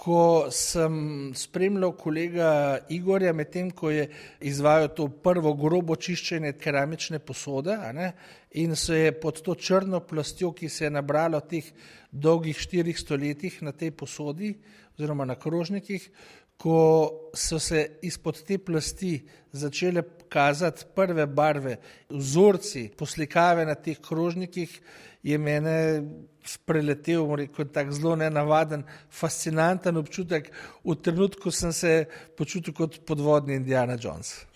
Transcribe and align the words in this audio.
ko 0.00 0.48
sem 0.48 0.94
spremljal 1.36 1.92
kolega 1.92 2.50
Igorja, 2.88 3.34
medtem 3.36 3.68
ko 3.70 3.90
je 3.92 4.06
izvajal 4.48 4.88
to 4.96 5.08
prvo 5.12 5.52
grobo 5.54 5.96
čiščenje 5.96 6.54
keramične 6.56 7.20
posode, 7.20 7.76
in 8.56 8.76
se 8.76 8.96
je 8.96 9.12
pod 9.20 9.42
to 9.44 9.54
črno 9.54 10.00
plastjo, 10.00 10.54
ki 10.56 10.68
se 10.72 10.86
je 10.86 10.94
nabrala 10.94 11.42
v 11.42 11.48
teh 11.52 11.72
dolgih 12.10 12.56
štirih 12.56 12.96
stoletjih 12.96 13.60
na 13.62 13.72
tej 13.76 13.92
posodi 13.92 14.54
oziroma 14.96 15.28
na 15.28 15.36
krožnikih, 15.36 16.08
ko 16.56 17.29
so 17.34 17.58
se 17.58 17.86
izpod 18.02 18.42
te 18.46 18.58
plasti 18.58 19.20
začele 19.52 20.02
kazati 20.28 20.84
prve 20.94 21.26
barve, 21.26 21.76
vzorci, 22.10 22.90
poslikave 22.98 23.66
na 23.66 23.74
teh 23.74 23.98
krožnikih, 23.98 24.80
je 25.22 25.38
mene 25.38 26.02
spreletel, 26.46 27.26
rekel, 27.36 27.68
tako 27.72 27.92
zelo 27.92 28.16
nenavaden, 28.16 28.84
fascinanten 29.10 29.96
občutek. 29.96 30.52
V 30.84 30.96
trenutku 30.96 31.50
sem 31.50 31.72
se 31.72 32.04
počutil 32.36 32.74
kot 32.74 33.02
podvodni 33.06 33.58
Indiana 33.60 33.98
Jones. 34.00 34.46